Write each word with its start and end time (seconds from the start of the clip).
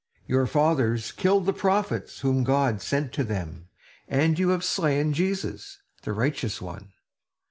Your 0.25 0.47
fathers 0.47 1.11
killed 1.11 1.45
the 1.45 1.53
prophets 1.53 2.21
whom 2.21 2.43
God 2.43 2.81
sent 2.81 3.13
to 3.13 3.23
them; 3.23 3.69
and 4.07 4.39
you 4.39 4.49
have 4.49 4.63
slain 4.63 5.13
Jesus, 5.13 5.83
the 6.01 6.11
Righteous 6.11 6.59
One!" 6.59 6.93